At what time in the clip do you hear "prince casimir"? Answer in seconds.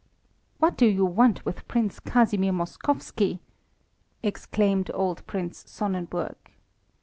1.67-2.51